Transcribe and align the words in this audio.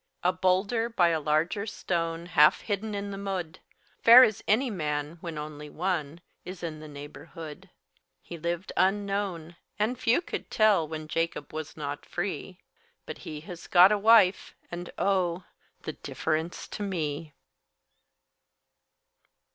A 0.23 0.33
boulder, 0.33 0.89
by 0.89 1.09
a 1.09 1.19
larger 1.19 1.67
stone 1.67 2.25
Half 2.25 2.61
hidden 2.61 2.95
in 2.95 3.11
the 3.11 3.19
mud, 3.19 3.59
Fair 4.01 4.23
as 4.23 4.43
a 4.47 4.69
man 4.71 5.19
when 5.21 5.37
only 5.37 5.69
one 5.69 6.21
Is 6.43 6.63
in 6.63 6.79
the 6.79 6.87
neighborhood. 6.87 7.69
He 8.23 8.35
lived 8.35 8.71
unknown, 8.75 9.57
and 9.77 9.99
few 9.99 10.19
could 10.23 10.49
tell 10.49 10.87
When 10.87 11.07
Jacob 11.07 11.53
was 11.53 11.77
not 11.77 12.03
free; 12.03 12.57
But 13.05 13.19
he 13.19 13.41
has 13.41 13.67
got 13.67 13.91
a 13.91 13.97
wife 13.99 14.55
and 14.71 14.89
O! 14.97 15.43
The 15.83 15.93
difference 15.93 16.67
to 16.69 16.81
me! 16.81 17.35